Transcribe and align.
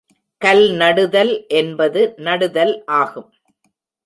கல்நடுதல் 0.41 1.33
என்பது 1.51 2.13
நடுதல் 2.17 2.73
ஆகும். 2.93 3.29